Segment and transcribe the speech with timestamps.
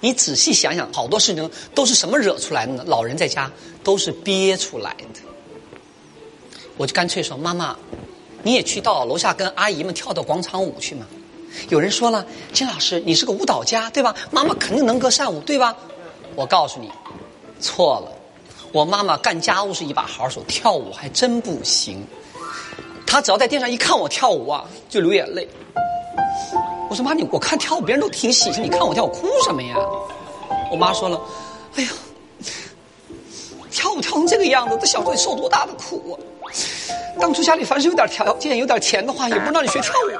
[0.00, 2.84] 你仔细想想，好多事情都是什么惹出来的呢？
[2.86, 3.50] 老人在家
[3.84, 5.20] 都是憋出来的。
[6.76, 7.76] 我就干脆说：“妈妈，
[8.42, 11.06] 你也去到楼下跟阿姨们跳跳广场舞去嘛。”
[11.68, 12.24] 有人说了
[12.54, 14.14] ：“金老师，你是个舞蹈家，对吧？
[14.30, 15.76] 妈妈肯定能歌善舞，对吧？”
[16.34, 16.90] 我告诉你，
[17.60, 18.12] 错了。
[18.72, 22.02] 我妈妈干家务是一把好手，跳舞还真不行。
[23.06, 25.46] 她只要在电视上一看我跳舞啊，就流眼泪。
[26.88, 29.76] 我说妈，你我看跳舞别人都挺喜庆，你看我跳舞哭什么呀？
[30.70, 31.20] 我妈说了
[31.76, 31.90] ：“哎呀，
[33.70, 36.18] 跳舞跳成这个样子，这小时候得受多大的苦啊！
[37.20, 40.10] 当初家里凡是有点条件、有点钱的话，也不让你学跳舞。”